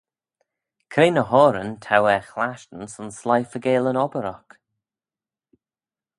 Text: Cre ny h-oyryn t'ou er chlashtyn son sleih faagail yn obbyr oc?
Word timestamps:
Cre 0.91 1.05
ny 1.09 1.23
h-oyryn 1.29 1.71
t'ou 1.83 2.03
er 2.13 2.23
chlashtyn 2.31 2.85
son 2.93 3.09
sleih 3.19 3.47
faagail 3.51 3.89
yn 3.91 4.01
obbyr 4.05 4.27
oc? 4.35 4.49